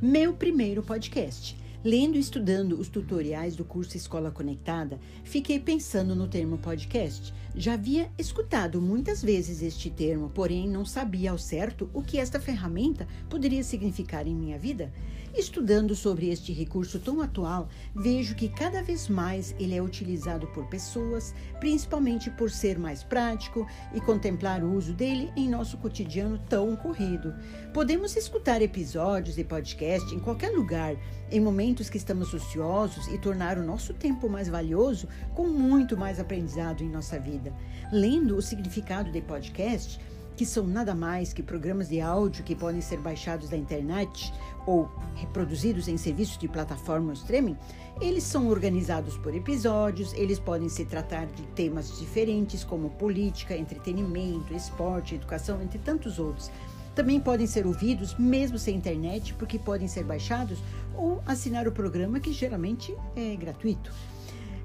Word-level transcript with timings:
Meu 0.00 0.32
primeiro 0.32 0.82
podcast. 0.82 1.56
Lendo 1.84 2.16
e 2.16 2.18
estudando 2.18 2.72
os 2.72 2.88
tutoriais 2.88 3.54
do 3.54 3.64
curso 3.64 3.96
Escola 3.96 4.32
Conectada, 4.32 4.98
fiquei 5.22 5.60
pensando 5.60 6.12
no 6.12 6.26
termo 6.26 6.58
podcast. 6.58 7.32
Já 7.54 7.74
havia 7.74 8.10
escutado 8.18 8.82
muitas 8.82 9.22
vezes 9.22 9.62
este 9.62 9.88
termo, 9.88 10.28
porém 10.28 10.68
não 10.68 10.84
sabia 10.84 11.30
ao 11.30 11.38
certo 11.38 11.88
o 11.94 12.02
que 12.02 12.18
esta 12.18 12.40
ferramenta 12.40 13.06
poderia 13.30 13.62
significar 13.62 14.26
em 14.26 14.34
minha 14.34 14.58
vida. 14.58 14.92
Estudando 15.36 15.94
sobre 15.94 16.30
este 16.30 16.52
recurso 16.52 16.98
tão 16.98 17.20
atual, 17.20 17.68
vejo 17.94 18.34
que 18.34 18.48
cada 18.48 18.82
vez 18.82 19.08
mais 19.08 19.54
ele 19.58 19.74
é 19.74 19.80
utilizado 19.80 20.48
por 20.48 20.66
pessoas, 20.66 21.32
principalmente 21.60 22.28
por 22.30 22.50
ser 22.50 22.76
mais 22.76 23.04
prático 23.04 23.66
e 23.94 24.00
contemplar 24.00 24.64
o 24.64 24.72
uso 24.72 24.92
dele 24.92 25.30
em 25.36 25.48
nosso 25.48 25.76
cotidiano 25.76 26.40
tão 26.48 26.74
corrido. 26.74 27.34
Podemos 27.72 28.16
escutar 28.16 28.62
episódios 28.62 29.38
e 29.38 29.44
podcast 29.44 30.12
em 30.12 30.18
qualquer 30.18 30.50
lugar, 30.50 30.96
em 31.30 31.40
momentos 31.40 31.67
que 31.74 31.96
estamos 31.96 32.32
ociosos 32.32 33.06
e 33.08 33.18
tornar 33.18 33.58
o 33.58 33.62
nosso 33.62 33.92
tempo 33.92 34.28
mais 34.28 34.48
valioso 34.48 35.08
com 35.34 35.46
muito 35.46 35.96
mais 35.96 36.18
aprendizado 36.18 36.82
em 36.82 36.88
nossa 36.88 37.18
vida. 37.18 37.52
Lendo 37.92 38.36
o 38.36 38.42
significado 38.42 39.12
de 39.12 39.20
podcast, 39.20 40.00
que 40.36 40.46
são 40.46 40.66
nada 40.66 40.94
mais 40.94 41.32
que 41.32 41.42
programas 41.42 41.88
de 41.88 42.00
áudio 42.00 42.44
que 42.44 42.54
podem 42.54 42.80
ser 42.80 42.98
baixados 42.98 43.48
da 43.48 43.56
internet 43.56 44.32
ou 44.66 44.88
reproduzidos 45.16 45.88
em 45.88 45.96
serviços 45.96 46.38
de 46.38 46.46
plataforma 46.46 47.12
streaming, 47.12 47.56
eles 48.00 48.22
são 48.22 48.48
organizados 48.48 49.18
por 49.18 49.34
episódios, 49.34 50.12
eles 50.14 50.38
podem 50.38 50.68
se 50.68 50.84
tratar 50.84 51.26
de 51.26 51.42
temas 51.48 51.98
diferentes 51.98 52.62
como 52.62 52.90
política, 52.90 53.56
entretenimento, 53.56 54.54
esporte, 54.54 55.16
educação, 55.16 55.60
entre 55.60 55.78
tantos 55.78 56.20
outros. 56.20 56.50
Também 56.98 57.20
podem 57.20 57.46
ser 57.46 57.64
ouvidos 57.64 58.16
mesmo 58.18 58.58
sem 58.58 58.74
internet, 58.74 59.32
porque 59.34 59.56
podem 59.56 59.86
ser 59.86 60.02
baixados 60.02 60.58
ou 60.96 61.22
assinar 61.24 61.68
o 61.68 61.70
programa 61.70 62.18
que 62.18 62.32
geralmente 62.32 62.92
é 63.14 63.36
gratuito. 63.36 63.92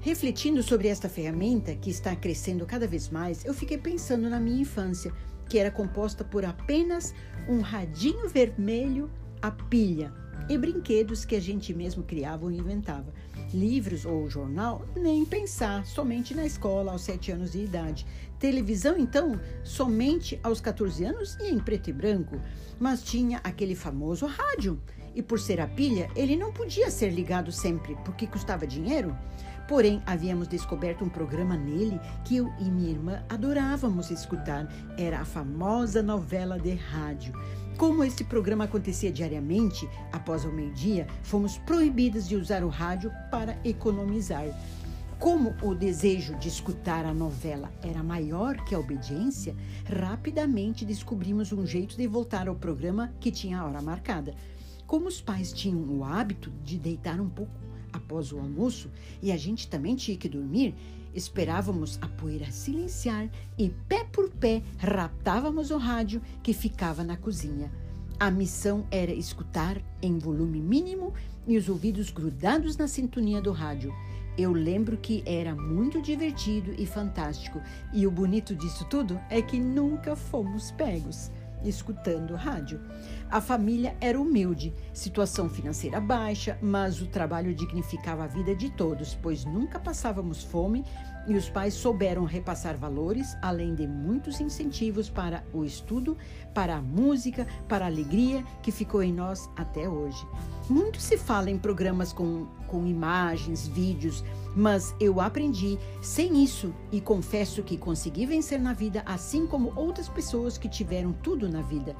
Refletindo 0.00 0.60
sobre 0.60 0.88
esta 0.88 1.08
ferramenta 1.08 1.76
que 1.76 1.90
está 1.90 2.16
crescendo 2.16 2.66
cada 2.66 2.88
vez 2.88 3.08
mais, 3.08 3.44
eu 3.44 3.54
fiquei 3.54 3.78
pensando 3.78 4.28
na 4.28 4.40
minha 4.40 4.62
infância 4.62 5.12
que 5.48 5.60
era 5.60 5.70
composta 5.70 6.24
por 6.24 6.44
apenas 6.44 7.14
um 7.48 7.60
radinho 7.60 8.28
vermelho 8.28 9.08
a 9.40 9.52
pilha 9.52 10.12
e 10.48 10.58
brinquedos 10.58 11.24
que 11.24 11.36
a 11.36 11.40
gente 11.40 11.72
mesmo 11.72 12.02
criava 12.02 12.46
ou 12.46 12.50
inventava. 12.50 13.14
Livros 13.54 14.04
ou 14.04 14.28
jornal, 14.28 14.84
nem 14.96 15.24
pensar, 15.24 15.86
somente 15.86 16.34
na 16.34 16.44
escola 16.44 16.90
aos 16.90 17.02
7 17.02 17.30
anos 17.30 17.52
de 17.52 17.60
idade. 17.60 18.04
Televisão, 18.36 18.98
então, 18.98 19.40
somente 19.62 20.40
aos 20.42 20.60
14 20.60 21.04
anos 21.04 21.36
e 21.36 21.50
em 21.50 21.60
preto 21.60 21.88
e 21.88 21.92
branco. 21.92 22.40
Mas 22.80 23.04
tinha 23.04 23.40
aquele 23.44 23.76
famoso 23.76 24.26
rádio. 24.26 24.82
E 25.14 25.22
por 25.22 25.38
ser 25.38 25.60
a 25.60 25.68
pilha, 25.68 26.10
ele 26.16 26.34
não 26.34 26.52
podia 26.52 26.90
ser 26.90 27.10
ligado 27.10 27.52
sempre, 27.52 27.96
porque 28.04 28.26
custava 28.26 28.66
dinheiro. 28.66 29.16
Porém, 29.68 30.02
havíamos 30.04 30.48
descoberto 30.48 31.04
um 31.04 31.08
programa 31.08 31.56
nele 31.56 32.00
que 32.24 32.36
eu 32.36 32.52
e 32.58 32.64
minha 32.64 32.90
irmã 32.90 33.24
adorávamos 33.28 34.10
escutar. 34.10 34.66
Era 34.98 35.20
a 35.20 35.24
famosa 35.24 36.02
novela 36.02 36.58
de 36.58 36.74
rádio. 36.74 37.32
Como 37.76 38.04
esse 38.04 38.22
programa 38.22 38.64
acontecia 38.64 39.10
diariamente, 39.10 39.88
após 40.12 40.44
o 40.44 40.52
meio-dia, 40.52 41.08
fomos 41.24 41.58
proibidas 41.58 42.28
de 42.28 42.36
usar 42.36 42.62
o 42.62 42.68
rádio 42.68 43.10
para 43.32 43.58
economizar. 43.64 44.46
Como 45.18 45.54
o 45.60 45.74
desejo 45.74 46.36
de 46.36 46.48
escutar 46.48 47.04
a 47.04 47.12
novela 47.12 47.72
era 47.82 48.00
maior 48.00 48.64
que 48.64 48.76
a 48.76 48.78
obediência, 48.78 49.56
rapidamente 49.86 50.84
descobrimos 50.84 51.52
um 51.52 51.66
jeito 51.66 51.96
de 51.96 52.06
voltar 52.06 52.46
ao 52.46 52.54
programa 52.54 53.12
que 53.18 53.32
tinha 53.32 53.58
a 53.58 53.66
hora 53.66 53.82
marcada. 53.82 54.34
Como 54.86 55.08
os 55.08 55.20
pais 55.20 55.52
tinham 55.52 55.80
o 55.80 56.04
hábito 56.04 56.52
de 56.62 56.78
deitar 56.78 57.20
um 57.20 57.28
pouco 57.28 57.52
após 57.94 58.32
o 58.32 58.38
almoço 58.38 58.90
e 59.22 59.32
a 59.32 59.36
gente 59.36 59.68
também 59.68 59.94
tinha 59.94 60.16
que 60.16 60.28
dormir, 60.28 60.74
esperávamos 61.14 61.98
a 62.02 62.08
poeira 62.08 62.50
silenciar 62.50 63.30
e, 63.56 63.70
pé 63.88 64.04
por 64.04 64.28
pé, 64.30 64.62
raptávamos 64.78 65.70
o 65.70 65.78
rádio 65.78 66.20
que 66.42 66.52
ficava 66.52 67.04
na 67.04 67.16
cozinha. 67.16 67.72
A 68.18 68.30
missão 68.30 68.86
era 68.90 69.12
escutar 69.12 69.80
em 70.02 70.18
volume 70.18 70.60
mínimo 70.60 71.12
e 71.46 71.56
os 71.56 71.68
ouvidos 71.68 72.10
grudados 72.10 72.76
na 72.76 72.88
sintonia 72.88 73.40
do 73.40 73.52
rádio. 73.52 73.92
Eu 74.36 74.52
lembro 74.52 74.96
que 74.96 75.22
era 75.24 75.54
muito 75.54 76.02
divertido 76.02 76.74
e 76.76 76.86
fantástico, 76.86 77.60
e 77.92 78.06
o 78.06 78.10
bonito 78.10 78.54
disso 78.54 78.84
tudo 78.86 79.20
é 79.30 79.40
que 79.40 79.60
nunca 79.60 80.16
fomos 80.16 80.72
pegos 80.72 81.30
escutando 81.64 82.34
rádio. 82.34 82.80
A 83.30 83.40
família 83.40 83.96
era 84.00 84.20
humilde, 84.20 84.74
situação 84.92 85.48
financeira 85.48 86.00
baixa, 86.00 86.58
mas 86.62 87.00
o 87.00 87.06
trabalho 87.06 87.54
dignificava 87.54 88.24
a 88.24 88.28
vida 88.28 88.54
de 88.54 88.70
todos, 88.70 89.14
pois 89.20 89.44
nunca 89.44 89.78
passávamos 89.78 90.42
fome 90.42 90.84
e 91.26 91.34
os 91.34 91.48
pais 91.48 91.74
souberam 91.74 92.24
repassar 92.24 92.76
valores, 92.76 93.36
além 93.40 93.74
de 93.74 93.86
muitos 93.86 94.40
incentivos 94.40 95.08
para 95.08 95.42
o 95.52 95.64
estudo, 95.64 96.16
para 96.52 96.76
a 96.76 96.82
música, 96.82 97.46
para 97.68 97.84
a 97.84 97.88
alegria 97.88 98.44
que 98.62 98.70
ficou 98.70 99.02
em 99.02 99.12
nós 99.12 99.48
até 99.56 99.88
hoje. 99.88 100.24
Muito 100.68 100.98
se 100.98 101.18
fala 101.18 101.50
em 101.50 101.58
programas 101.58 102.10
com, 102.10 102.46
com 102.66 102.86
imagens, 102.86 103.68
vídeos, 103.68 104.24
mas 104.56 104.94
eu 104.98 105.20
aprendi 105.20 105.78
sem 106.00 106.42
isso 106.42 106.74
e 106.90 107.02
confesso 107.02 107.62
que 107.62 107.76
consegui 107.76 108.24
vencer 108.24 108.58
na 108.58 108.72
vida, 108.72 109.02
assim 109.04 109.46
como 109.46 109.72
outras 109.76 110.08
pessoas 110.08 110.56
que 110.56 110.68
tiveram 110.68 111.12
tudo 111.12 111.50
na 111.50 111.60
vida. 111.60 111.94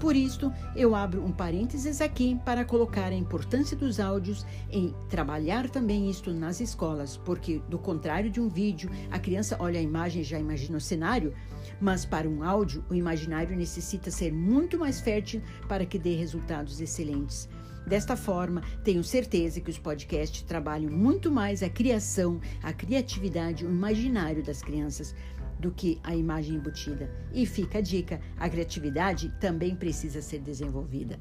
Por 0.00 0.16
isto, 0.16 0.52
eu 0.76 0.94
abro 0.94 1.24
um 1.24 1.32
parênteses 1.32 2.00
aqui 2.00 2.40
para 2.44 2.64
colocar 2.64 3.06
a 3.06 3.14
importância 3.14 3.76
dos 3.76 3.98
áudios 3.98 4.46
em 4.70 4.94
trabalhar 5.08 5.68
também 5.68 6.08
isto 6.08 6.32
nas 6.32 6.60
escolas, 6.60 7.16
porque, 7.16 7.60
do 7.68 7.78
contrário 7.78 8.30
de 8.30 8.40
um 8.40 8.48
vídeo, 8.48 8.90
a 9.10 9.18
criança 9.18 9.56
olha 9.58 9.78
a 9.78 9.82
imagem 9.82 10.22
e 10.22 10.24
já 10.24 10.38
imagina 10.38 10.78
o 10.78 10.80
cenário, 10.80 11.34
mas 11.80 12.04
para 12.04 12.28
um 12.28 12.44
áudio, 12.44 12.84
o 12.88 12.94
imaginário 12.94 13.56
necessita 13.56 14.10
ser 14.10 14.32
muito 14.32 14.78
mais 14.78 15.00
fértil 15.00 15.42
para 15.68 15.84
que 15.84 15.98
dê 15.98 16.14
resultados 16.14 16.80
excelentes. 16.80 17.48
Desta 17.88 18.16
forma, 18.16 18.62
tenho 18.84 19.02
certeza 19.02 19.62
que 19.62 19.70
os 19.70 19.78
podcasts 19.78 20.42
trabalham 20.42 20.92
muito 20.92 21.32
mais 21.32 21.62
a 21.62 21.70
criação, 21.70 22.38
a 22.62 22.70
criatividade, 22.70 23.64
o 23.64 23.70
imaginário 23.70 24.42
das 24.42 24.60
crianças 24.60 25.14
do 25.58 25.70
que 25.70 25.98
a 26.04 26.14
imagem 26.14 26.56
embutida. 26.56 27.10
E 27.32 27.46
fica 27.46 27.78
a 27.78 27.80
dica: 27.80 28.20
a 28.36 28.46
criatividade 28.46 29.32
também 29.40 29.74
precisa 29.74 30.20
ser 30.20 30.40
desenvolvida. 30.40 31.18